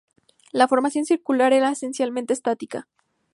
La 0.51 0.67
formación 0.67 1.05
circular 1.05 1.53
era 1.53 1.69
esencialmente 1.69 2.33
estática. 2.33 2.87